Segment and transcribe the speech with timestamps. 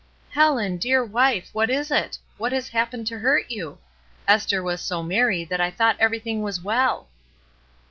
[0.29, 2.17] '^ Helen, dear wife, what is it?
[2.39, 3.77] What has hap pened to hurt you?
[4.27, 7.07] Esther was so merry that I thought everything was well."